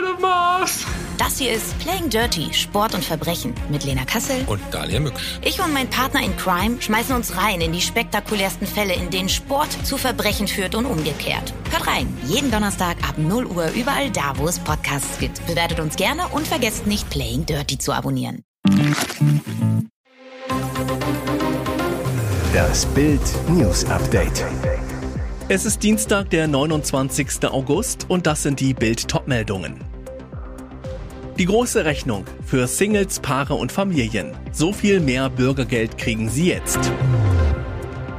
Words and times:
out 0.00 0.14
of 0.14 0.20
Mars. 0.20 0.86
Das 1.18 1.38
hier 1.38 1.52
ist 1.52 1.78
Playing 1.78 2.08
Dirty, 2.08 2.52
Sport 2.54 2.94
und 2.94 3.04
Verbrechen 3.04 3.54
mit 3.68 3.84
Lena 3.84 4.04
Kassel. 4.04 4.42
Und 4.46 4.60
Dalia 4.70 5.00
Mücksch. 5.00 5.38
Ich 5.42 5.60
und 5.60 5.72
mein 5.72 5.88
Partner 5.90 6.22
in 6.22 6.36
Crime 6.36 6.80
schmeißen 6.80 7.14
uns 7.14 7.36
rein 7.36 7.60
in 7.60 7.72
die 7.72 7.80
spektakulärsten 7.80 8.66
Fälle, 8.66 8.94
in 8.94 9.10
denen 9.10 9.28
Sport 9.28 9.70
zu 9.84 9.98
Verbrechen 9.98 10.48
führt 10.48 10.74
und 10.74 10.86
umgekehrt. 10.86 11.52
Hört 11.70 11.86
rein, 11.86 12.16
jeden 12.26 12.50
Donnerstag 12.50 12.96
ab 13.06 13.18
0 13.18 13.46
Uhr 13.46 13.70
überall 13.74 14.10
da, 14.10 14.32
wo 14.36 14.48
es 14.48 14.58
Podcasts 14.58 15.18
gibt. 15.18 15.44
Bewertet 15.46 15.80
uns 15.80 15.96
gerne 15.96 16.26
und 16.28 16.46
vergesst 16.46 16.86
nicht, 16.86 17.08
Playing 17.10 17.44
Dirty 17.44 17.76
zu 17.76 17.92
abonnieren. 17.92 18.42
Das 22.54 22.86
Bild 22.86 23.20
News 23.48 23.84
Update. 23.84 24.44
Es 25.48 25.64
ist 25.64 25.82
Dienstag, 25.82 26.30
der 26.30 26.46
29. 26.46 27.44
August 27.44 28.06
und 28.08 28.26
das 28.26 28.44
sind 28.44 28.60
die 28.60 28.72
Bild-Top-Meldungen. 28.72 29.89
Die 31.38 31.46
große 31.46 31.84
Rechnung 31.84 32.24
für 32.44 32.66
Singles, 32.66 33.20
Paare 33.20 33.54
und 33.54 33.72
Familien. 33.72 34.32
So 34.52 34.72
viel 34.72 35.00
mehr 35.00 35.30
Bürgergeld 35.30 35.96
kriegen 35.96 36.28
sie 36.28 36.48
jetzt. 36.48 36.78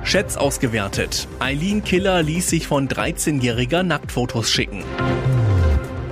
Schätz 0.03 0.37
ausgewertet. 0.37 1.27
Eileen 1.39 1.83
Killer 1.83 2.23
ließ 2.23 2.49
sich 2.49 2.67
von 2.67 2.87
13-jähriger 2.87 3.83
Nacktfotos 3.83 4.49
schicken. 4.49 4.83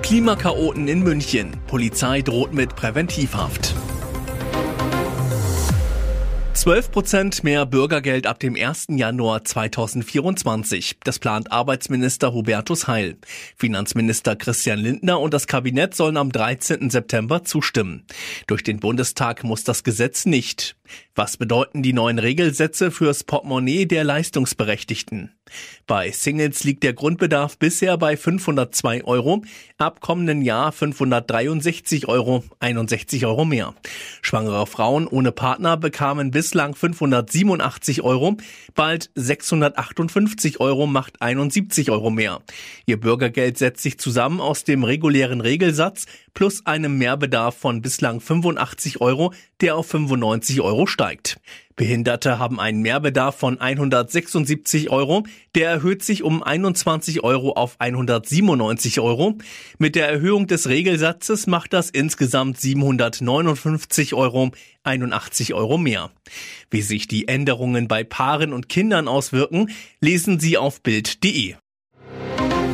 Klimakaoten 0.03 0.88
in 0.88 1.02
München. 1.02 1.52
Polizei 1.67 2.22
droht 2.22 2.53
mit 2.53 2.75
Präventivhaft. 2.75 3.75
12 6.59 6.91
Prozent 6.91 7.43
mehr 7.45 7.65
Bürgergeld 7.65 8.27
ab 8.27 8.38
dem 8.38 8.57
1. 8.57 8.88
Januar 8.89 9.45
2024. 9.45 10.97
Das 11.05 11.17
plant 11.17 11.53
Arbeitsminister 11.53 12.33
Hubertus 12.33 12.85
Heil. 12.85 13.16
Finanzminister 13.55 14.35
Christian 14.35 14.77
Lindner 14.77 15.21
und 15.21 15.33
das 15.33 15.47
Kabinett 15.47 15.95
sollen 15.95 16.17
am 16.17 16.33
13. 16.33 16.89
September 16.89 17.45
zustimmen. 17.45 18.03
Durch 18.47 18.61
den 18.61 18.81
Bundestag 18.81 19.45
muss 19.45 19.63
das 19.63 19.85
Gesetz 19.85 20.25
nicht. 20.25 20.75
Was 21.20 21.36
bedeuten 21.36 21.84
die 21.84 21.92
neuen 21.92 22.17
Regelsätze 22.17 22.92
fürs 22.92 23.25
Portemonnaie 23.25 23.86
der 23.86 24.06
Leistungsberechtigten? 24.06 25.34
Bei 25.86 26.12
Singles 26.12 26.64
liegt 26.64 26.84
der 26.84 26.94
Grundbedarf 26.94 27.58
bisher 27.58 27.98
bei 27.98 28.16
502 28.16 29.03
Euro, 29.03 29.42
ab 29.78 30.00
kommenden 30.00 30.42
Jahr 30.44 30.72
563 30.72 32.08
Euro, 32.08 32.45
61 32.62 33.25
Euro 33.25 33.44
mehr. 33.44 33.73
Schwangere 34.22 34.66
Frauen 34.66 35.08
ohne 35.08 35.34
Partner 35.34 35.75
bekamen 35.75 36.31
bislang 36.31 36.73
587 36.73 38.02
Euro, 38.02 38.38
bald 38.73 39.09
658 39.16 40.62
Euro 40.62 40.88
macht 40.88 41.22
71 41.22 41.92
Euro 41.92 42.12
mehr. 42.12 42.42
Ihr 42.86 43.00
Bürgergeld 43.00 43.58
setzt 43.58 43.81
sich 43.81 43.97
zusammen 43.97 44.40
aus 44.40 44.64
dem 44.64 44.86
regulären 44.86 45.42
Regelsatz 45.42 46.06
plus 46.33 46.66
einem 46.66 46.97
Mehrbedarf 46.97 47.58
von 47.58 47.81
bislang 47.81 48.19
85 48.19 49.02
Euro, 49.02 49.33
der 49.61 49.75
auf 49.75 49.88
95 49.88 50.61
Euro 50.61 50.88
steigt. 50.88 51.39
Behinderte 51.80 52.39
haben 52.39 52.59
einen 52.59 52.81
Mehrbedarf 52.81 53.38
von 53.38 53.61
176 53.61 54.89
Euro, 54.89 55.23
der 55.55 55.69
erhöht 55.69 56.03
sich 56.03 56.23
um 56.23 56.44
21 56.44 57.23
Euro 57.23 57.53
auf 57.53 57.80
197 57.80 59.00
Euro. 59.00 59.38
Mit 59.77 59.95
der 59.95 60.09
Erhöhung 60.09 60.47
des 60.47 60.67
Regelsatzes 60.67 61.47
macht 61.47 61.72
das 61.72 61.89
insgesamt 61.89 62.59
759 62.59 64.13
Euro, 64.13 64.52
81 64.83 65.53
Euro 65.53 65.77
mehr. 65.77 66.11
Wie 66.69 66.81
sich 66.81 67.07
die 67.07 67.30
Änderungen 67.30 67.88
bei 67.88 68.03
Paaren 68.03 68.52
und 68.52 68.67
Kindern 68.67 69.07
auswirken, 69.07 69.72
lesen 70.01 70.40
Sie 70.41 70.57
auf 70.57 70.81
Bild.de. 70.81 71.56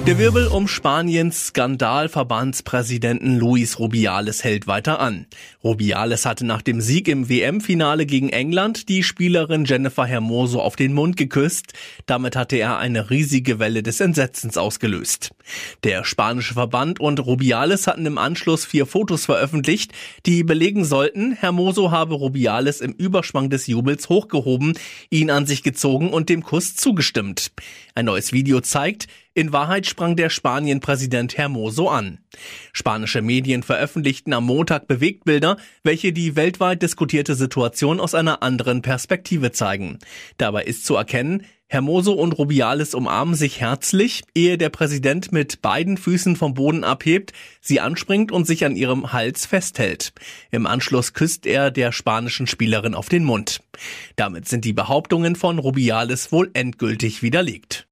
Der 0.05 0.19
Wirbel 0.19 0.45
um 0.45 0.67
Spaniens 0.67 1.47
Skandalverbandspräsidenten 1.47 3.39
Luis 3.39 3.79
Rubiales 3.79 4.43
hält 4.43 4.67
weiter 4.67 4.99
an. 4.99 5.25
Rubiales 5.63 6.27
hatte 6.27 6.45
nach 6.45 6.61
dem 6.61 6.79
Sieg 6.79 7.07
im 7.07 7.27
WM-Finale 7.27 8.05
gegen 8.05 8.29
England 8.29 8.87
die 8.87 9.01
Spielerin 9.01 9.65
Jennifer 9.65 10.05
Hermoso 10.05 10.61
auf 10.61 10.75
den 10.75 10.93
Mund 10.93 11.17
geküsst. 11.17 11.73
Damit 12.05 12.35
hatte 12.35 12.55
er 12.55 12.77
eine 12.77 13.09
riesige 13.09 13.57
Welle 13.57 13.81
des 13.81 13.99
Entsetzens 13.99 14.57
ausgelöst. 14.57 15.31
Der 15.83 16.03
spanische 16.03 16.53
Verband 16.53 16.99
und 16.99 17.19
Rubiales 17.19 17.87
hatten 17.87 18.05
im 18.05 18.19
Anschluss 18.19 18.63
vier 18.63 18.85
Fotos 18.85 19.25
veröffentlicht, 19.25 19.91
die 20.27 20.43
belegen 20.43 20.85
sollten, 20.85 21.31
Hermoso 21.31 21.89
habe 21.89 22.13
Rubiales 22.13 22.79
im 22.79 22.91
Überschwang 22.91 23.49
des 23.49 23.65
Jubels 23.65 24.07
hochgehoben, 24.07 24.77
ihn 25.09 25.31
an 25.31 25.47
sich 25.47 25.63
gezogen 25.63 26.11
und 26.11 26.29
dem 26.29 26.43
Kuss 26.43 26.75
zugestimmt. 26.75 27.51
Ein 27.95 28.05
neues 28.05 28.33
Video 28.33 28.61
zeigt, 28.61 29.07
in 29.35 29.51
Wahrheit 29.51 29.85
sprang 29.85 30.15
der 30.15 30.29
Spanien-Präsident 30.29 31.37
Hermoso 31.37 31.89
an. 31.89 32.19
Spanische 32.71 33.21
Medien 33.21 33.63
veröffentlichten 33.63 34.33
am 34.33 34.45
Montag 34.45 34.87
Bewegtbilder, 34.87 35.57
welche 35.83 36.13
die 36.13 36.35
weltweit 36.37 36.81
diskutierte 36.81 37.35
Situation 37.35 37.99
aus 37.99 38.15
einer 38.15 38.41
anderen 38.41 38.81
Perspektive 38.81 39.51
zeigen. 39.51 39.99
Dabei 40.37 40.63
ist 40.63 40.85
zu 40.85 40.95
erkennen, 40.95 41.45
Hermoso 41.67 42.13
und 42.13 42.33
Rubiales 42.33 42.93
umarmen 42.93 43.35
sich 43.35 43.59
herzlich, 43.59 44.23
ehe 44.35 44.57
der 44.57 44.69
Präsident 44.69 45.33
mit 45.33 45.61
beiden 45.61 45.97
Füßen 45.97 46.37
vom 46.37 46.53
Boden 46.53 46.85
abhebt, 46.85 47.33
sie 47.59 47.81
anspringt 47.81 48.31
und 48.31 48.45
sich 48.45 48.63
an 48.63 48.75
ihrem 48.75 49.11
Hals 49.11 49.45
festhält. 49.45 50.13
Im 50.51 50.65
Anschluss 50.65 51.13
küsst 51.13 51.45
er 51.45 51.71
der 51.71 51.91
spanischen 51.91 52.47
Spielerin 52.47 52.93
auf 52.93 53.09
den 53.09 53.25
Mund. 53.25 53.61
Damit 54.15 54.47
sind 54.47 54.63
die 54.63 54.73
Behauptungen 54.73 55.35
von 55.35 55.59
Rubiales 55.59 56.31
wohl 56.31 56.51
endgültig 56.53 57.21
widerlegt. 57.21 57.87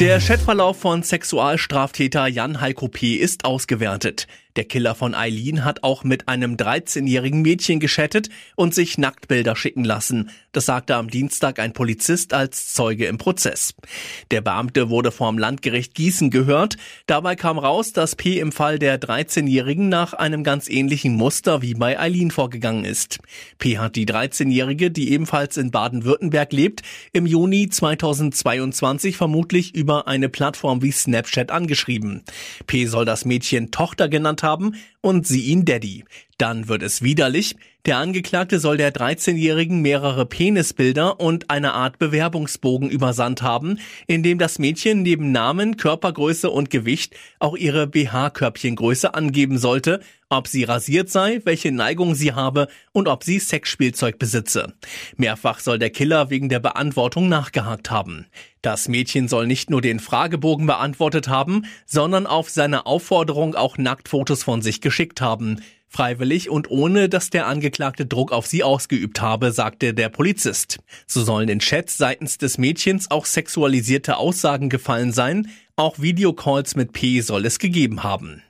Der 0.00 0.18
Chatverlauf 0.18 0.80
von 0.80 1.04
Sexualstraftäter 1.04 2.26
Jan 2.26 2.60
Heiko 2.60 2.88
P. 2.88 3.14
ist 3.14 3.44
ausgewertet. 3.44 4.26
Der 4.56 4.64
Killer 4.64 4.94
von 4.94 5.14
Eileen 5.16 5.64
hat 5.64 5.82
auch 5.82 6.04
mit 6.04 6.28
einem 6.28 6.54
13-jährigen 6.54 7.42
Mädchen 7.42 7.80
geschattet 7.80 8.28
und 8.54 8.72
sich 8.72 8.98
Nacktbilder 8.98 9.56
schicken 9.56 9.82
lassen. 9.82 10.30
Das 10.52 10.66
sagte 10.66 10.94
am 10.94 11.10
Dienstag 11.10 11.58
ein 11.58 11.72
Polizist 11.72 12.32
als 12.32 12.72
Zeuge 12.72 13.06
im 13.06 13.18
Prozess. 13.18 13.74
Der 14.30 14.40
Beamte 14.40 14.90
wurde 14.90 15.10
vorm 15.10 15.38
Landgericht 15.38 15.96
Gießen 15.96 16.30
gehört. 16.30 16.76
Dabei 17.06 17.34
kam 17.34 17.58
raus, 17.58 17.92
dass 17.92 18.14
P. 18.14 18.38
im 18.38 18.52
Fall 18.52 18.78
der 18.78 19.00
13-Jährigen 19.00 19.88
nach 19.88 20.12
einem 20.12 20.44
ganz 20.44 20.68
ähnlichen 20.68 21.16
Muster 21.16 21.60
wie 21.60 21.74
bei 21.74 21.98
Eileen 21.98 22.30
vorgegangen 22.30 22.84
ist. 22.84 23.18
P. 23.58 23.78
hat 23.78 23.96
die 23.96 24.06
13-Jährige, 24.06 24.92
die 24.92 25.10
ebenfalls 25.10 25.56
in 25.56 25.72
Baden-Württemberg 25.72 26.52
lebt, 26.52 26.82
im 27.12 27.26
Juni 27.26 27.68
2022 27.68 29.16
vermutlich 29.16 29.74
über 29.74 30.06
eine 30.06 30.28
Plattform 30.28 30.80
wie 30.80 30.92
Snapchat 30.92 31.50
angeschrieben. 31.50 32.22
P. 32.68 32.86
soll 32.86 33.04
das 33.04 33.24
Mädchen 33.24 33.72
Tochter 33.72 34.08
genannt 34.08 34.43
haben 34.44 34.76
und 35.04 35.26
sie 35.26 35.42
ihn 35.42 35.66
Daddy. 35.66 36.04
Dann 36.38 36.66
wird 36.66 36.82
es 36.82 37.02
widerlich. 37.02 37.56
Der 37.84 37.98
Angeklagte 37.98 38.58
soll 38.58 38.78
der 38.78 38.94
13-Jährigen 38.94 39.82
mehrere 39.82 40.24
Penisbilder 40.24 41.20
und 41.20 41.50
eine 41.50 41.74
Art 41.74 41.98
Bewerbungsbogen 41.98 42.88
übersandt 42.88 43.42
haben, 43.42 43.78
in 44.06 44.22
dem 44.22 44.38
das 44.38 44.58
Mädchen 44.58 45.02
neben 45.02 45.30
Namen, 45.30 45.76
Körpergröße 45.76 46.48
und 46.48 46.70
Gewicht 46.70 47.14
auch 47.38 47.54
ihre 47.54 47.86
BH-Körbchengröße 47.86 49.12
angeben 49.12 49.58
sollte, 49.58 50.00
ob 50.30 50.48
sie 50.48 50.64
rasiert 50.64 51.10
sei, 51.10 51.42
welche 51.44 51.70
Neigung 51.70 52.14
sie 52.14 52.32
habe 52.32 52.68
und 52.92 53.06
ob 53.06 53.22
sie 53.22 53.38
Sexspielzeug 53.38 54.18
besitze. 54.18 54.72
Mehrfach 55.16 55.60
soll 55.60 55.78
der 55.78 55.90
Killer 55.90 56.30
wegen 56.30 56.48
der 56.48 56.60
Beantwortung 56.60 57.28
nachgehakt 57.28 57.90
haben. 57.90 58.26
Das 58.62 58.88
Mädchen 58.88 59.28
soll 59.28 59.46
nicht 59.46 59.68
nur 59.68 59.82
den 59.82 60.00
Fragebogen 60.00 60.66
beantwortet 60.66 61.28
haben, 61.28 61.66
sondern 61.84 62.26
auf 62.26 62.48
seine 62.48 62.86
Aufforderung 62.86 63.54
auch 63.54 63.76
Nacktfotos 63.76 64.42
von 64.42 64.62
sich 64.62 64.80
geschickt 64.94 65.20
haben. 65.20 65.60
Freiwillig 65.88 66.50
und 66.50 66.70
ohne, 66.70 67.08
dass 67.08 67.30
der 67.30 67.48
Angeklagte 67.48 68.06
Druck 68.06 68.30
auf 68.30 68.46
sie 68.46 68.62
ausgeübt 68.62 69.20
habe, 69.20 69.50
sagte 69.50 69.92
der 69.92 70.08
Polizist. 70.08 70.78
So 71.08 71.24
sollen 71.24 71.48
in 71.48 71.58
Chats 71.58 71.96
seitens 71.96 72.38
des 72.38 72.58
Mädchens 72.58 73.10
auch 73.10 73.26
sexualisierte 73.26 74.16
Aussagen 74.16 74.70
gefallen 74.70 75.12
sein, 75.12 75.48
auch 75.74 75.98
Videocalls 75.98 76.76
mit 76.76 76.92
P 76.92 77.20
soll 77.22 77.44
es 77.44 77.58
gegeben 77.58 78.04
haben. 78.04 78.42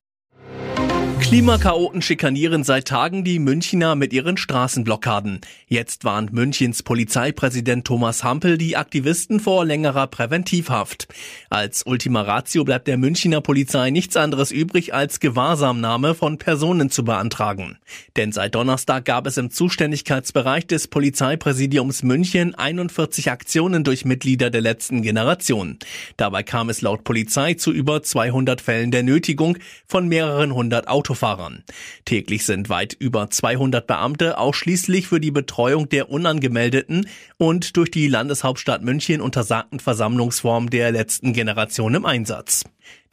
Klimakaoten 1.35 2.01
schikanieren 2.01 2.63
seit 2.63 2.87
Tagen 2.87 3.25
die 3.25 3.41
Münchner 3.41 3.97
mit 3.97 4.13
ihren 4.13 4.37
Straßenblockaden. 4.37 5.41
Jetzt 5.67 6.05
warnt 6.05 6.33
Münchens 6.33 6.85
Polizeipräsident 6.85 7.85
Thomas 7.85 8.23
Hampel 8.23 8.57
die 8.57 8.77
Aktivisten 8.77 9.41
vor 9.41 9.65
längerer 9.65 10.07
Präventivhaft. 10.07 11.09
Als 11.51 11.85
Ultima 11.87 12.23
Ratio 12.23 12.63
bleibt 12.63 12.87
der 12.87 12.99
Münchner 12.99 13.41
Polizei 13.41 13.91
nichts 13.91 14.17
anderes 14.17 14.53
übrig, 14.53 14.95
als 14.95 15.19
Gewahrsamnahme 15.19 16.15
von 16.15 16.39
Personen 16.39 16.89
zu 16.89 17.03
beantragen. 17.03 17.79
Denn 18.15 18.31
seit 18.31 18.55
Donnerstag 18.55 19.05
gab 19.05 19.27
es 19.27 19.37
im 19.37 19.51
Zuständigkeitsbereich 19.51 20.69
des 20.69 20.87
Polizeipräsidiums 20.87 22.05
München 22.05 22.55
41 22.55 23.33
Aktionen 23.33 23.83
durch 23.83 24.05
Mitglieder 24.05 24.51
der 24.51 24.61
letzten 24.61 25.03
Generation. 25.03 25.81
Dabei 26.17 26.45
kam 26.45 26.69
es 26.69 26.81
laut 26.81 27.03
Polizei 27.03 27.55
zu 27.55 27.73
über 27.73 28.05
200 28.05 28.61
Fällen 28.61 28.93
der 28.93 29.03
Nötigung 29.03 29.59
von 29.89 30.07
mehreren 30.07 30.55
hundert 30.55 30.87
Autofahrern. 30.87 31.24
Autofahrern. 31.25 31.65
Täglich 32.05 32.45
sind 32.45 32.69
weit 32.69 32.95
über 32.99 33.31
200 33.31 33.87
Beamte 33.87 34.39
ausschließlich 34.39 35.09
für 35.09 35.21
die 35.21 35.31
Betreuung 35.31 35.89
der 35.89 36.11
Unangemeldeten 36.11 37.09
und 37.39 37.77
durch 37.77 37.91
die 37.91 38.09
Landeshauptstadt 38.09 38.83
München 38.83 39.21
untersagten 39.21 39.81
Versammlungsform 39.81 40.69
der 40.69 40.93
letzten 40.93 41.33
Generation 41.33 41.95
im 41.95 42.05
Einsatz. 42.05 42.65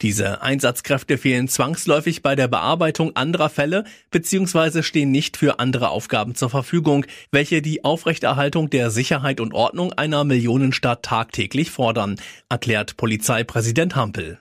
Diese 0.02 0.42
Einsatzkräfte 0.42 1.16
fehlen 1.16 1.48
zwangsläufig 1.48 2.22
bei 2.22 2.36
der 2.36 2.48
Bearbeitung 2.48 3.16
anderer 3.16 3.48
Fälle 3.48 3.84
bzw. 4.10 4.82
stehen 4.82 5.10
nicht 5.10 5.38
für 5.38 5.58
andere 5.58 5.88
Aufgaben 5.88 6.34
zur 6.34 6.50
Verfügung, 6.50 7.06
welche 7.30 7.62
die 7.62 7.82
Aufrechterhaltung 7.82 8.68
der 8.68 8.90
Sicherheit 8.90 9.40
und 9.40 9.54
Ordnung 9.54 9.92
einer 9.94 10.24
Millionenstadt 10.24 11.02
tagtäglich 11.02 11.70
fordern, 11.70 12.16
erklärt 12.50 12.98
Polizeipräsident 12.98 13.96
Hampel. 13.96 14.38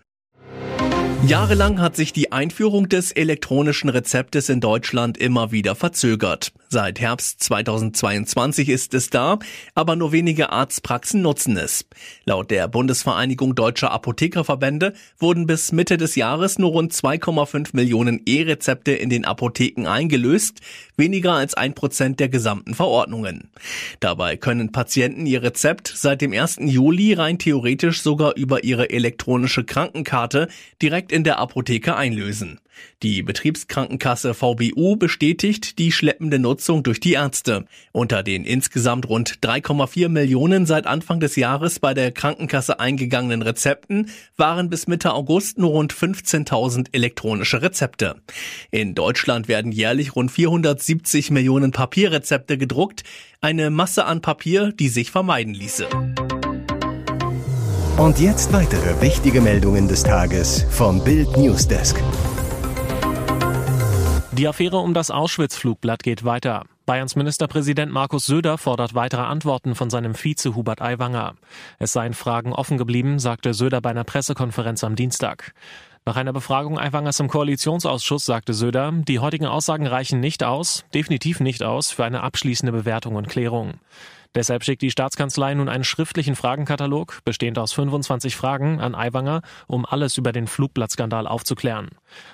Jahrelang 1.27 1.79
hat 1.79 1.95
sich 1.95 2.13
die 2.13 2.31
Einführung 2.31 2.89
des 2.89 3.11
elektronischen 3.11 3.89
Rezeptes 3.89 4.49
in 4.49 4.59
Deutschland 4.59 5.19
immer 5.19 5.51
wieder 5.51 5.75
verzögert. 5.75 6.51
Seit 6.67 6.99
Herbst 6.99 7.43
2022 7.43 8.69
ist 8.69 8.93
es 8.95 9.09
da, 9.09 9.37
aber 9.75 9.95
nur 9.95 10.13
wenige 10.13 10.51
Arztpraxen 10.51 11.21
nutzen 11.21 11.57
es. 11.57 11.85
Laut 12.25 12.49
der 12.49 12.67
Bundesvereinigung 12.67 13.55
Deutscher 13.55 13.91
Apothekerverbände 13.91 14.93
wurden 15.19 15.45
bis 15.45 15.71
Mitte 15.71 15.97
des 15.97 16.15
Jahres 16.15 16.57
nur 16.57 16.71
rund 16.71 16.91
2,5 16.91 17.69
Millionen 17.73 18.21
E-Rezepte 18.25 18.93
in 18.93 19.09
den 19.09 19.23
Apotheken 19.25 19.85
eingelöst, 19.85 20.61
weniger 20.97 21.33
als 21.33 21.53
ein 21.53 21.75
Prozent 21.75 22.19
der 22.19 22.29
gesamten 22.29 22.73
Verordnungen. 22.73 23.51
Dabei 23.99 24.37
können 24.37 24.71
Patienten 24.71 25.25
ihr 25.25 25.43
Rezept 25.43 25.91
seit 25.93 26.21
dem 26.21 26.33
1. 26.33 26.59
Juli 26.61 27.13
rein 27.13 27.37
theoretisch 27.37 28.01
sogar 28.01 28.35
über 28.37 28.63
ihre 28.63 28.89
elektronische 28.89 29.65
Krankenkarte 29.65 30.47
direkt 30.81 31.10
in 31.11 31.23
der 31.23 31.39
Apotheke 31.39 31.95
einlösen. 31.95 32.59
Die 33.03 33.23
Betriebskrankenkasse 33.23 34.33
VBU 34.33 34.95
bestätigt 34.95 35.79
die 35.79 35.91
schleppende 35.91 36.39
Nutzung 36.39 36.83
durch 36.83 36.99
die 36.99 37.13
Ärzte. 37.13 37.65
Unter 37.91 38.23
den 38.23 38.45
insgesamt 38.45 39.09
rund 39.09 39.39
3,4 39.41 40.09
Millionen 40.09 40.65
seit 40.65 40.87
Anfang 40.87 41.19
des 41.19 41.35
Jahres 41.35 41.79
bei 41.79 41.93
der 41.93 42.11
Krankenkasse 42.11 42.79
eingegangenen 42.79 43.41
Rezepten 43.41 44.09
waren 44.37 44.69
bis 44.69 44.87
Mitte 44.87 45.13
August 45.13 45.57
nur 45.57 45.71
rund 45.71 45.93
15.000 45.93 46.87
elektronische 46.91 47.61
Rezepte. 47.61 48.15
In 48.69 48.95
Deutschland 48.95 49.47
werden 49.47 49.71
jährlich 49.71 50.15
rund 50.15 50.31
470 50.31 51.31
Millionen 51.31 51.71
Papierrezepte 51.71 52.57
gedruckt, 52.57 53.03
eine 53.41 53.69
Masse 53.69 54.05
an 54.05 54.21
Papier, 54.21 54.71
die 54.71 54.89
sich 54.89 55.11
vermeiden 55.11 55.53
ließe. 55.53 55.87
Und 57.97 58.19
jetzt 58.19 58.51
weitere 58.53 58.99
wichtige 59.01 59.41
Meldungen 59.41 59.87
des 59.87 60.03
Tages 60.03 60.65
vom 60.69 61.03
Bild 61.03 61.37
Newsdesk. 61.37 62.01
Die 64.31 64.47
Affäre 64.47 64.77
um 64.77 64.93
das 64.93 65.11
Auschwitz-Flugblatt 65.11 66.01
geht 66.01 66.23
weiter. 66.23 66.63
Bayerns 66.85 67.15
Ministerpräsident 67.15 67.91
Markus 67.91 68.25
Söder 68.25 68.57
fordert 68.57 68.95
weitere 68.95 69.21
Antworten 69.21 69.75
von 69.75 69.89
seinem 69.89 70.15
Vize 70.15 70.55
Hubert 70.55 70.81
Aiwanger. 70.81 71.35
Es 71.77 71.93
seien 71.93 72.13
Fragen 72.13 72.53
offen 72.53 72.77
geblieben, 72.77 73.19
sagte 73.19 73.53
Söder 73.53 73.81
bei 73.81 73.91
einer 73.91 74.03
Pressekonferenz 74.03 74.83
am 74.83 74.95
Dienstag. 74.95 75.53
Nach 76.03 76.15
einer 76.15 76.33
Befragung 76.33 76.79
Aiwangers 76.79 77.19
im 77.19 77.27
Koalitionsausschuss 77.27 78.25
sagte 78.25 78.55
Söder, 78.55 78.91
die 78.91 79.19
heutigen 79.19 79.45
Aussagen 79.45 79.85
reichen 79.85 80.19
nicht 80.19 80.43
aus, 80.43 80.83
definitiv 80.95 81.39
nicht 81.41 81.61
aus, 81.61 81.91
für 81.91 82.05
eine 82.05 82.23
abschließende 82.23 82.71
Bewertung 82.71 83.15
und 83.15 83.29
Klärung. 83.29 83.75
Deshalb 84.33 84.63
schickt 84.63 84.81
die 84.81 84.91
Staatskanzlei 84.91 85.53
nun 85.53 85.67
einen 85.67 85.83
schriftlichen 85.83 86.37
Fragenkatalog, 86.37 87.19
bestehend 87.25 87.59
aus 87.59 87.73
25 87.73 88.37
Fragen, 88.37 88.79
an 88.79 88.95
Aiwanger, 88.95 89.41
um 89.67 89.85
alles 89.85 90.17
über 90.17 90.31
den 90.31 90.47
Flugblattskandal 90.47 91.27
aufzuklären. 91.27 91.89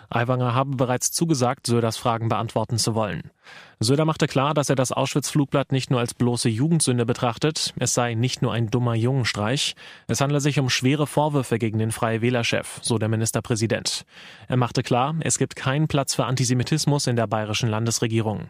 Aiwanger 0.10 0.54
habe 0.54 0.76
bereits 0.76 1.12
zugesagt, 1.12 1.66
Söders 1.66 1.98
Fragen 1.98 2.30
beantworten 2.30 2.78
zu 2.78 2.94
wollen. 2.94 3.32
Söder 3.80 4.06
machte 4.06 4.28
klar, 4.28 4.54
dass 4.54 4.70
er 4.70 4.76
das 4.76 4.92
Auschwitz-Flugblatt 4.92 5.72
nicht 5.72 5.90
nur 5.90 6.00
als 6.00 6.14
bloße 6.14 6.50
Jugendsünde 6.50 7.06
betrachtet, 7.06 7.74
es 7.80 7.96
sei 7.96 8.14
nicht 8.14 8.44
nur 8.44 8.54
ein 8.54 8.70
dummer 8.70 8.94
Jungenstreich, 8.94 9.76
es 10.08 10.22
handle 10.22 10.40
sich 10.40 10.60
um 10.60 10.70
schwere 10.70 11.08
Vorwürfe 11.08 11.58
gegen 11.58 11.80
den 11.80 11.92
Freie 11.92 12.22
Wählerchef, 12.22 12.80
so 12.84 13.00
der 13.00 13.10
Ministerpräsident. 13.10 14.06
Er 14.48 14.58
machte 14.58 14.84
klar, 14.84 15.16
es 15.22 15.40
gibt 15.40 15.56
keinen 15.56 15.88
Platz 15.88 16.14
für 16.14 16.26
Antisemitismus 16.26 17.08
in 17.08 17.16
der 17.16 17.28
bayerischen 17.28 17.70
Landesregierung. 17.70 18.50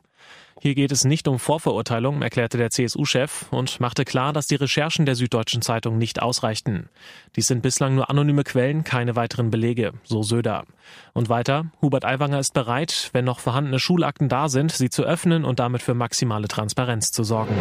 Hier 0.59 0.73
geht 0.73 0.91
es 0.91 1.05
nicht 1.05 1.27
um 1.27 1.37
Vorverurteilung, 1.37 2.23
erklärte 2.23 2.57
der 2.57 2.71
CSU-Chef 2.71 3.45
und 3.51 3.79
machte 3.79 4.05
klar, 4.05 4.33
dass 4.33 4.47
die 4.47 4.55
Recherchen 4.55 5.05
der 5.05 5.15
Süddeutschen 5.15 5.61
Zeitung 5.61 5.99
nicht 5.99 6.21
ausreichten. 6.21 6.89
Dies 7.35 7.47
sind 7.47 7.61
bislang 7.61 7.93
nur 7.93 8.09
anonyme 8.09 8.43
Quellen, 8.43 8.83
keine 8.83 9.15
weiteren 9.15 9.51
Belege, 9.51 9.93
so 10.03 10.23
Söder. 10.23 10.65
Und 11.13 11.29
weiter, 11.29 11.65
Hubert 11.81 12.05
Aiwanger 12.05 12.39
ist 12.39 12.55
bereit, 12.55 13.11
wenn 13.13 13.25
noch 13.25 13.39
vorhandene 13.39 13.79
Schulakten 13.79 14.29
da 14.29 14.49
sind, 14.49 14.71
sie 14.71 14.89
zu 14.89 15.03
öffnen 15.03 15.45
und 15.45 15.59
damit 15.59 15.83
für 15.83 15.93
maximale 15.93 16.47
Transparenz 16.47 17.11
zu 17.11 17.23
sorgen. 17.23 17.55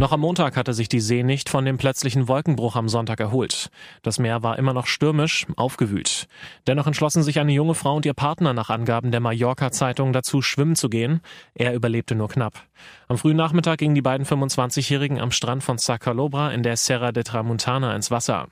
Noch 0.00 0.12
am 0.12 0.20
Montag 0.20 0.56
hatte 0.56 0.72
sich 0.72 0.88
die 0.88 0.98
See 0.98 1.22
nicht 1.22 1.50
von 1.50 1.66
dem 1.66 1.76
plötzlichen 1.76 2.26
Wolkenbruch 2.26 2.74
am 2.74 2.88
Sonntag 2.88 3.20
erholt. 3.20 3.68
Das 4.00 4.18
Meer 4.18 4.42
war 4.42 4.58
immer 4.58 4.72
noch 4.72 4.86
stürmisch, 4.86 5.46
aufgewühlt. 5.56 6.26
Dennoch 6.66 6.86
entschlossen 6.86 7.22
sich 7.22 7.38
eine 7.38 7.52
junge 7.52 7.74
Frau 7.74 7.96
und 7.96 8.06
ihr 8.06 8.14
Partner 8.14 8.54
nach 8.54 8.70
Angaben 8.70 9.10
der 9.10 9.20
Mallorca-Zeitung 9.20 10.14
dazu, 10.14 10.40
schwimmen 10.40 10.74
zu 10.74 10.88
gehen. 10.88 11.20
Er 11.52 11.74
überlebte 11.74 12.14
nur 12.14 12.30
knapp. 12.30 12.62
Am 13.08 13.18
frühen 13.18 13.36
Nachmittag 13.36 13.78
gingen 13.78 13.94
die 13.94 14.02
beiden 14.02 14.24
25-Jährigen 14.24 15.20
am 15.20 15.32
Strand 15.32 15.64
von 15.64 15.78
Sacalobra 15.78 16.52
in 16.52 16.62
der 16.62 16.76
Serra 16.76 17.10
de 17.10 17.24
Tramuntana 17.24 17.94
ins 17.96 18.10
Wasser. 18.10 18.48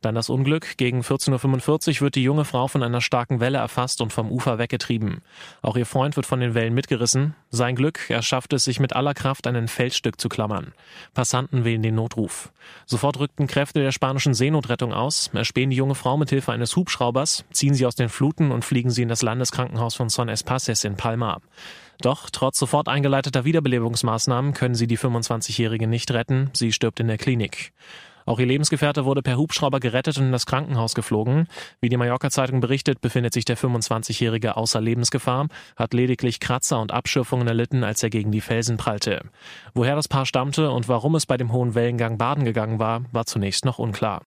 Dann 0.00 0.14
das 0.14 0.30
Unglück. 0.30 0.78
Gegen 0.78 1.02
14.45 1.02 1.96
Uhr 1.96 2.00
wird 2.00 2.14
die 2.14 2.22
junge 2.22 2.46
Frau 2.46 2.68
von 2.68 2.82
einer 2.82 3.02
starken 3.02 3.38
Welle 3.40 3.58
erfasst 3.58 4.00
und 4.00 4.12
vom 4.12 4.32
Ufer 4.32 4.58
weggetrieben. 4.58 5.20
Auch 5.60 5.76
ihr 5.76 5.84
Freund 5.84 6.16
wird 6.16 6.26
von 6.26 6.40
den 6.40 6.54
Wellen 6.54 6.74
mitgerissen. 6.74 7.34
Sein 7.50 7.76
Glück, 7.76 8.08
er 8.08 8.22
schafft 8.22 8.52
es, 8.54 8.64
sich 8.64 8.80
mit 8.80 8.96
aller 8.96 9.12
Kraft 9.12 9.46
an 9.46 9.56
ein 9.56 9.68
Felsstück 9.68 10.18
zu 10.18 10.28
klammern. 10.30 10.72
Passanten 11.12 11.64
wählen 11.64 11.82
den 11.82 11.96
Notruf. 11.96 12.50
Sofort 12.86 13.18
rückten 13.18 13.46
Kräfte 13.46 13.80
der 13.80 13.92
spanischen 13.92 14.32
Seenotrettung 14.32 14.94
aus, 14.94 15.30
erspähen 15.34 15.70
die 15.70 15.76
junge 15.76 15.94
Frau 15.94 16.16
mit 16.16 16.30
Hilfe 16.30 16.52
eines 16.52 16.76
Hubschraubers, 16.76 17.44
ziehen 17.52 17.74
sie 17.74 17.84
aus 17.84 17.94
den 17.94 18.08
Fluten 18.08 18.52
und 18.52 18.64
fliegen 18.64 18.90
sie 18.90 19.02
in 19.02 19.08
das 19.08 19.22
Landeskrankenhaus 19.22 19.94
von 19.94 20.08
Son 20.08 20.28
Espaces 20.28 20.84
in 20.84 20.96
Palma. 20.96 21.40
Doch 22.00 22.30
trotz 22.30 22.58
sofort 22.58 22.88
eingeleiteter 22.88 23.44
Wiederbelebungsmaßnahmen 23.44 24.54
können 24.54 24.74
sie 24.74 24.86
die 24.86 24.98
25-Jährige 24.98 25.86
nicht 25.86 26.10
retten. 26.12 26.50
Sie 26.54 26.72
stirbt 26.72 27.00
in 27.00 27.08
der 27.08 27.18
Klinik. 27.18 27.72
Auch 28.26 28.38
ihr 28.38 28.46
Lebensgefährte 28.46 29.04
wurde 29.04 29.22
per 29.22 29.36
Hubschrauber 29.36 29.80
gerettet 29.80 30.18
und 30.18 30.26
in 30.26 30.32
das 30.32 30.46
Krankenhaus 30.46 30.94
geflogen. 30.94 31.48
Wie 31.80 31.88
die 31.88 31.96
Mallorca-Zeitung 31.96 32.60
berichtet, 32.60 33.00
befindet 33.00 33.32
sich 33.32 33.44
der 33.44 33.58
25-Jährige 33.58 34.56
außer 34.56 34.80
Lebensgefahr, 34.80 35.48
hat 35.76 35.94
lediglich 35.94 36.38
Kratzer 36.38 36.80
und 36.80 36.92
Abschürfungen 36.92 37.48
erlitten, 37.48 37.82
als 37.82 38.02
er 38.02 38.10
gegen 38.10 38.30
die 38.30 38.40
Felsen 38.40 38.76
prallte. 38.76 39.22
Woher 39.74 39.96
das 39.96 40.08
Paar 40.08 40.26
stammte 40.26 40.70
und 40.70 40.88
warum 40.88 41.14
es 41.14 41.26
bei 41.26 41.36
dem 41.36 41.52
hohen 41.52 41.74
Wellengang 41.74 42.18
baden 42.18 42.44
gegangen 42.44 42.78
war, 42.78 43.02
war 43.12 43.26
zunächst 43.26 43.64
noch 43.64 43.78
unklar. 43.78 44.22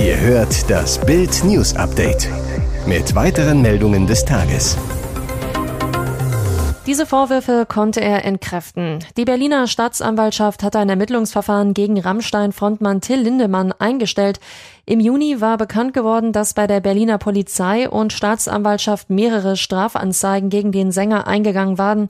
Ihr 0.00 0.18
hört 0.18 0.70
das 0.70 0.98
Bild 1.04 1.44
News 1.44 1.76
Update 1.76 2.28
mit 2.90 3.14
weiteren 3.14 3.62
Meldungen 3.62 4.08
des 4.08 4.24
Tages. 4.24 4.76
Diese 6.88 7.06
Vorwürfe 7.06 7.64
konnte 7.64 8.00
er 8.00 8.24
entkräften. 8.24 8.98
Die 9.16 9.24
Berliner 9.24 9.68
Staatsanwaltschaft 9.68 10.64
hatte 10.64 10.80
ein 10.80 10.88
Ermittlungsverfahren 10.88 11.72
gegen 11.72 12.00
Rammstein-Frontmann 12.00 13.00
Till 13.00 13.20
Lindemann 13.20 13.70
eingestellt. 13.70 14.40
Im 14.86 14.98
Juni 14.98 15.40
war 15.40 15.56
bekannt 15.56 15.94
geworden, 15.94 16.32
dass 16.32 16.54
bei 16.54 16.66
der 16.66 16.80
Berliner 16.80 17.18
Polizei 17.18 17.88
und 17.88 18.12
Staatsanwaltschaft 18.12 19.08
mehrere 19.08 19.56
Strafanzeigen 19.56 20.50
gegen 20.50 20.72
den 20.72 20.90
Sänger 20.90 21.28
eingegangen 21.28 21.78
waren. 21.78 22.08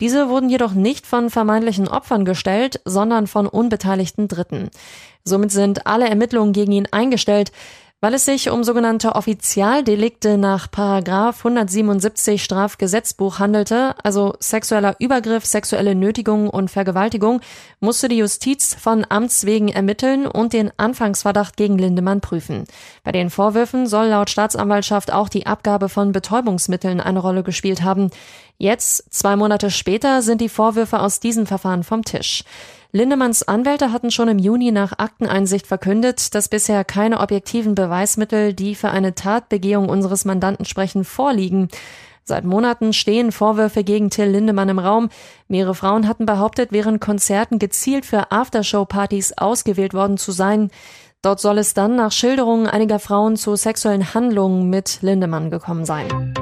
Diese 0.00 0.28
wurden 0.28 0.50
jedoch 0.50 0.72
nicht 0.72 1.06
von 1.06 1.30
vermeintlichen 1.30 1.86
Opfern 1.86 2.24
gestellt, 2.24 2.80
sondern 2.84 3.28
von 3.28 3.46
unbeteiligten 3.46 4.26
Dritten. 4.26 4.70
Somit 5.22 5.52
sind 5.52 5.86
alle 5.86 6.08
Ermittlungen 6.08 6.52
gegen 6.52 6.72
ihn 6.72 6.88
eingestellt. 6.90 7.52
Weil 8.02 8.12
es 8.12 8.26
sich 8.26 8.50
um 8.50 8.62
sogenannte 8.62 9.14
Offizialdelikte 9.14 10.36
nach 10.36 10.70
Paragraph 10.70 11.38
177 11.38 12.44
Strafgesetzbuch 12.44 13.38
handelte, 13.38 13.94
also 14.04 14.34
sexueller 14.38 14.96
Übergriff, 14.98 15.46
sexuelle 15.46 15.94
Nötigung 15.94 16.50
und 16.50 16.70
Vergewaltigung, 16.70 17.40
musste 17.80 18.08
die 18.08 18.18
Justiz 18.18 18.74
von 18.74 19.06
Amts 19.08 19.46
wegen 19.46 19.68
ermitteln 19.68 20.26
und 20.26 20.52
den 20.52 20.70
Anfangsverdacht 20.76 21.56
gegen 21.56 21.78
Lindemann 21.78 22.20
prüfen. 22.20 22.64
Bei 23.02 23.12
den 23.12 23.30
Vorwürfen 23.30 23.86
soll 23.86 24.08
laut 24.08 24.28
Staatsanwaltschaft 24.28 25.10
auch 25.10 25.30
die 25.30 25.46
Abgabe 25.46 25.88
von 25.88 26.12
Betäubungsmitteln 26.12 27.00
eine 27.00 27.20
Rolle 27.20 27.44
gespielt 27.44 27.82
haben. 27.82 28.10
Jetzt, 28.58 29.10
zwei 29.10 29.36
Monate 29.36 29.70
später, 29.70 30.20
sind 30.20 30.42
die 30.42 30.50
Vorwürfe 30.50 31.00
aus 31.00 31.18
diesem 31.18 31.46
Verfahren 31.46 31.82
vom 31.82 32.04
Tisch. 32.04 32.44
Lindemanns 32.96 33.42
Anwälte 33.42 33.92
hatten 33.92 34.10
schon 34.10 34.28
im 34.28 34.38
Juni 34.38 34.72
nach 34.72 34.98
Akteneinsicht 34.98 35.66
verkündet, 35.66 36.34
dass 36.34 36.48
bisher 36.48 36.82
keine 36.82 37.20
objektiven 37.20 37.74
Beweismittel, 37.74 38.54
die 38.54 38.74
für 38.74 38.88
eine 38.88 39.14
Tatbegehung 39.14 39.90
unseres 39.90 40.24
Mandanten 40.24 40.64
sprechen, 40.64 41.04
vorliegen. 41.04 41.68
Seit 42.24 42.46
Monaten 42.46 42.94
stehen 42.94 43.32
Vorwürfe 43.32 43.84
gegen 43.84 44.08
Till 44.08 44.30
Lindemann 44.30 44.70
im 44.70 44.78
Raum. 44.78 45.10
Mehrere 45.46 45.74
Frauen 45.74 46.08
hatten 46.08 46.24
behauptet, 46.24 46.72
während 46.72 47.02
Konzerten 47.02 47.58
gezielt 47.58 48.06
für 48.06 48.32
Aftershow-Partys 48.32 49.34
ausgewählt 49.36 49.92
worden 49.92 50.16
zu 50.16 50.32
sein. 50.32 50.70
Dort 51.20 51.40
soll 51.40 51.58
es 51.58 51.74
dann 51.74 51.96
nach 51.96 52.12
Schilderungen 52.12 52.66
einiger 52.66 52.98
Frauen 52.98 53.36
zu 53.36 53.56
sexuellen 53.56 54.14
Handlungen 54.14 54.70
mit 54.70 55.02
Lindemann 55.02 55.50
gekommen 55.50 55.84
sein. 55.84 56.32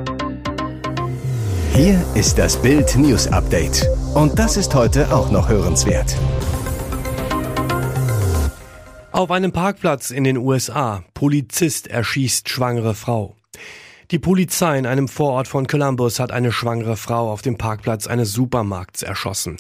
Hier 1.75 2.01
ist 2.15 2.39
das 2.39 2.57
Bild 2.57 2.95
News 2.97 3.27
Update. 3.27 3.89
Und 4.15 4.39
das 4.39 4.57
ist 4.57 4.73
heute 4.77 5.13
auch 5.13 5.33
noch 5.33 5.49
hörenswert. 5.49 6.17
Auf 9.11 9.33
einem 9.33 9.51
Parkplatz 9.51 10.13
in 10.13 10.23
den 10.23 10.37
USA. 10.37 11.03
Polizist 11.15 11.89
erschießt 11.89 12.49
schwangere 12.49 12.95
Frau. 12.95 13.35
Die 14.15 14.21
Polizei 14.21 14.79
in 14.79 14.87
einem 14.87 15.09
Vorort 15.09 15.49
von 15.49 15.67
Columbus 15.67 16.21
hat 16.21 16.31
eine 16.31 16.53
schwangere 16.53 16.97
Frau 16.97 17.33
auf 17.33 17.43
dem 17.43 17.59
Parkplatz 17.59 18.07
eines 18.07 18.31
Supermarkts 18.33 19.03
erschossen. 19.03 19.57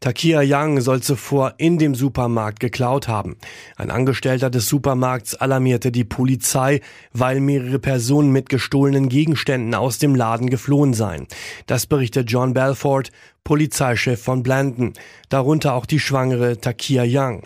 Takia 0.00 0.40
Young 0.42 0.80
soll 0.80 1.02
zuvor 1.02 1.52
in 1.58 1.76
dem 1.76 1.94
Supermarkt 1.94 2.58
geklaut 2.58 3.06
haben. 3.06 3.36
Ein 3.76 3.90
Angestellter 3.90 4.48
des 4.48 4.66
Supermarkts 4.66 5.34
alarmierte 5.34 5.92
die 5.92 6.04
Polizei, 6.04 6.80
weil 7.12 7.40
mehrere 7.40 7.78
Personen 7.78 8.32
mit 8.32 8.48
gestohlenen 8.48 9.10
Gegenständen 9.10 9.74
aus 9.74 9.98
dem 9.98 10.14
Laden 10.14 10.48
geflohen 10.48 10.94
seien. 10.94 11.26
Das 11.66 11.84
berichtet 11.84 12.30
John 12.30 12.54
Belfort, 12.54 13.10
Polizeichef 13.44 14.22
von 14.22 14.42
Blandon, 14.42 14.94
darunter 15.28 15.74
auch 15.74 15.84
die 15.84 16.00
schwangere 16.00 16.58
Takia 16.58 17.04
Young. 17.06 17.42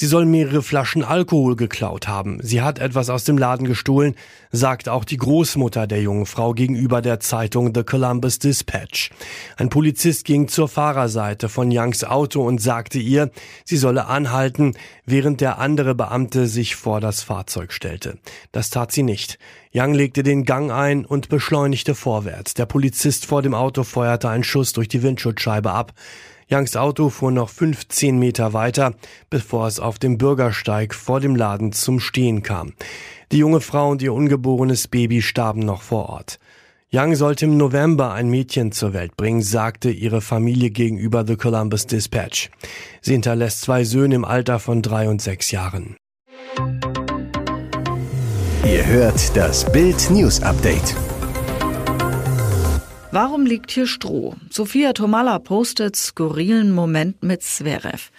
Sie 0.00 0.06
soll 0.06 0.24
mehrere 0.24 0.62
Flaschen 0.62 1.04
Alkohol 1.04 1.56
geklaut 1.56 2.08
haben. 2.08 2.38
Sie 2.42 2.62
hat 2.62 2.78
etwas 2.78 3.10
aus 3.10 3.24
dem 3.24 3.36
Laden 3.36 3.66
gestohlen, 3.66 4.14
sagt 4.50 4.88
auch 4.88 5.04
die 5.04 5.18
Großmutter 5.18 5.86
der 5.86 6.00
jungen 6.00 6.24
Frau 6.24 6.54
gegenüber 6.54 7.02
der 7.02 7.20
Zeitung 7.20 7.74
The 7.74 7.82
Columbus 7.82 8.38
Dispatch. 8.38 9.10
Ein 9.58 9.68
Polizist 9.68 10.24
ging 10.24 10.48
zur 10.48 10.68
Fahrerseite 10.68 11.50
von 11.50 11.68
Youngs 11.70 12.02
Auto 12.02 12.40
und 12.40 12.62
sagte 12.62 12.98
ihr, 12.98 13.30
sie 13.66 13.76
solle 13.76 14.06
anhalten, 14.06 14.72
während 15.04 15.42
der 15.42 15.58
andere 15.58 15.94
Beamte 15.94 16.46
sich 16.46 16.76
vor 16.76 17.02
das 17.02 17.22
Fahrzeug 17.22 17.70
stellte. 17.70 18.16
Das 18.52 18.70
tat 18.70 18.92
sie 18.92 19.02
nicht. 19.02 19.38
Young 19.74 19.92
legte 19.92 20.22
den 20.22 20.46
Gang 20.46 20.72
ein 20.72 21.04
und 21.04 21.28
beschleunigte 21.28 21.94
vorwärts. 21.94 22.54
Der 22.54 22.64
Polizist 22.64 23.26
vor 23.26 23.42
dem 23.42 23.52
Auto 23.52 23.84
feuerte 23.84 24.30
einen 24.30 24.44
Schuss 24.44 24.72
durch 24.72 24.88
die 24.88 25.02
Windschutzscheibe 25.02 25.72
ab. 25.72 25.92
Youngs 26.52 26.74
Auto 26.74 27.10
fuhr 27.10 27.30
noch 27.30 27.48
15 27.48 28.18
Meter 28.18 28.52
weiter, 28.52 28.94
bevor 29.30 29.68
es 29.68 29.78
auf 29.78 30.00
dem 30.00 30.18
Bürgersteig 30.18 30.94
vor 30.94 31.20
dem 31.20 31.36
Laden 31.36 31.70
zum 31.70 32.00
Stehen 32.00 32.42
kam. 32.42 32.72
Die 33.30 33.38
junge 33.38 33.60
Frau 33.60 33.90
und 33.90 34.02
ihr 34.02 34.12
ungeborenes 34.12 34.88
Baby 34.88 35.22
starben 35.22 35.60
noch 35.60 35.82
vor 35.82 36.08
Ort. 36.08 36.40
Young 36.92 37.14
sollte 37.14 37.44
im 37.44 37.56
November 37.56 38.12
ein 38.12 38.28
Mädchen 38.28 38.72
zur 38.72 38.92
Welt 38.92 39.16
bringen, 39.16 39.42
sagte 39.42 39.90
ihre 39.90 40.20
Familie 40.20 40.70
gegenüber 40.70 41.24
The 41.24 41.36
Columbus 41.36 41.86
Dispatch. 41.86 42.50
Sie 43.00 43.12
hinterlässt 43.12 43.60
zwei 43.60 43.84
Söhne 43.84 44.16
im 44.16 44.24
Alter 44.24 44.58
von 44.58 44.82
drei 44.82 45.08
und 45.08 45.22
sechs 45.22 45.52
Jahren. 45.52 45.94
Ihr 48.64 48.86
hört 48.86 49.36
das 49.36 49.70
Bild 49.70 50.10
News 50.10 50.42
Update. 50.42 50.96
Warum 53.12 53.44
liegt 53.44 53.72
hier 53.72 53.88
Stroh? 53.88 54.36
Sophia 54.50 54.92
Tomala 54.92 55.40
postet 55.40 55.96
skurrilen 55.96 56.70
Moment 56.70 57.24
mit 57.24 57.42
Zverev. 57.42 58.10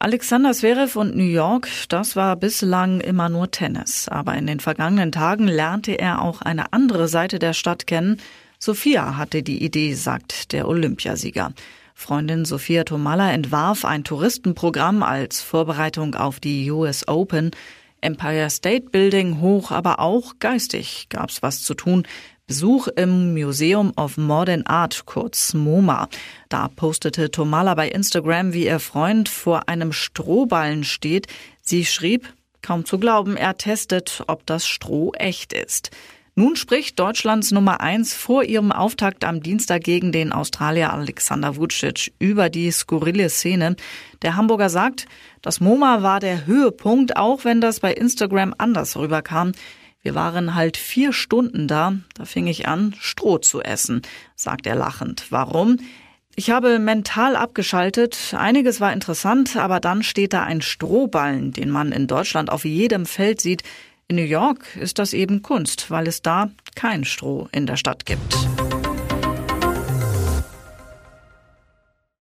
Alexander 0.00 0.52
Zverev 0.52 0.98
und 0.98 1.14
New 1.14 1.22
York, 1.22 1.68
das 1.88 2.16
war 2.16 2.34
bislang 2.34 3.00
immer 3.00 3.28
nur 3.28 3.52
Tennis. 3.52 4.08
Aber 4.08 4.34
in 4.34 4.48
den 4.48 4.58
vergangenen 4.58 5.12
Tagen 5.12 5.46
lernte 5.46 5.92
er 5.92 6.22
auch 6.22 6.42
eine 6.42 6.72
andere 6.72 7.06
Seite 7.06 7.38
der 7.38 7.52
Stadt 7.52 7.86
kennen. 7.86 8.20
Sophia 8.58 9.16
hatte 9.16 9.44
die 9.44 9.62
Idee, 9.64 9.94
sagt 9.94 10.50
der 10.50 10.66
Olympiasieger. 10.66 11.52
Freundin 11.94 12.44
Sophia 12.44 12.82
Tomala 12.82 13.30
entwarf 13.30 13.84
ein 13.84 14.02
Touristenprogramm 14.02 15.04
als 15.04 15.40
Vorbereitung 15.40 16.16
auf 16.16 16.40
die 16.40 16.68
US 16.72 17.06
Open. 17.06 17.52
Empire 18.00 18.50
State 18.50 18.90
Building 18.90 19.40
hoch, 19.40 19.70
aber 19.70 20.00
auch 20.00 20.34
geistig 20.40 21.06
gab's 21.10 21.42
was 21.42 21.62
zu 21.62 21.74
tun. 21.74 22.06
Besuch 22.48 22.86
im 22.86 23.34
Museum 23.34 23.92
of 23.96 24.18
Modern 24.18 24.64
Art, 24.66 25.04
kurz 25.04 25.52
MoMA. 25.52 26.08
Da 26.48 26.68
postete 26.68 27.32
Tomala 27.32 27.74
bei 27.74 27.88
Instagram, 27.88 28.52
wie 28.52 28.66
ihr 28.66 28.78
Freund 28.78 29.28
vor 29.28 29.68
einem 29.68 29.92
Strohballen 29.92 30.84
steht. 30.84 31.26
Sie 31.60 31.84
schrieb, 31.84 32.32
kaum 32.62 32.84
zu 32.84 33.00
glauben, 33.00 33.36
er 33.36 33.56
testet, 33.56 34.22
ob 34.28 34.46
das 34.46 34.64
Stroh 34.64 35.10
echt 35.14 35.52
ist. 35.52 35.90
Nun 36.36 36.54
spricht 36.54 37.00
Deutschlands 37.00 37.50
Nummer 37.50 37.80
eins 37.80 38.14
vor 38.14 38.44
ihrem 38.44 38.70
Auftakt 38.70 39.24
am 39.24 39.42
Dienstag 39.42 39.82
gegen 39.82 40.12
den 40.12 40.30
Australier 40.30 40.92
Alexander 40.92 41.56
Vucic 41.56 42.12
über 42.20 42.48
die 42.48 42.70
skurrile 42.70 43.28
Szene. 43.28 43.74
Der 44.22 44.36
Hamburger 44.36 44.68
sagt, 44.68 45.06
das 45.42 45.58
MoMA 45.58 46.02
war 46.02 46.20
der 46.20 46.46
Höhepunkt, 46.46 47.16
auch 47.16 47.44
wenn 47.44 47.60
das 47.60 47.80
bei 47.80 47.92
Instagram 47.92 48.54
anders 48.56 48.96
rüberkam. 48.96 49.50
Wir 50.06 50.14
waren 50.14 50.54
halt 50.54 50.76
vier 50.76 51.12
Stunden 51.12 51.66
da, 51.66 51.94
da 52.14 52.26
fing 52.26 52.46
ich 52.46 52.68
an, 52.68 52.94
Stroh 53.00 53.38
zu 53.38 53.60
essen, 53.60 54.02
sagt 54.36 54.68
er 54.68 54.76
lachend. 54.76 55.24
Warum? 55.30 55.80
Ich 56.36 56.50
habe 56.50 56.78
mental 56.78 57.34
abgeschaltet. 57.34 58.32
Einiges 58.38 58.80
war 58.80 58.92
interessant, 58.92 59.56
aber 59.56 59.80
dann 59.80 60.04
steht 60.04 60.32
da 60.32 60.44
ein 60.44 60.62
Strohballen, 60.62 61.52
den 61.52 61.70
man 61.70 61.90
in 61.90 62.06
Deutschland 62.06 62.50
auf 62.50 62.64
jedem 62.64 63.04
Feld 63.04 63.40
sieht. 63.40 63.64
In 64.06 64.14
New 64.14 64.22
York 64.22 64.76
ist 64.76 65.00
das 65.00 65.12
eben 65.12 65.42
Kunst, 65.42 65.90
weil 65.90 66.06
es 66.06 66.22
da 66.22 66.50
kein 66.76 67.04
Stroh 67.04 67.48
in 67.50 67.66
der 67.66 67.76
Stadt 67.76 68.06
gibt. 68.06 68.36